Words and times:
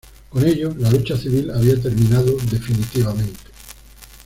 Con 0.31 0.47
ello, 0.47 0.73
la 0.79 0.89
lucha 0.89 1.15
civil 1.15 1.51
había 1.51 1.79
terminado 1.79 2.35
definitivamente. 2.49 3.37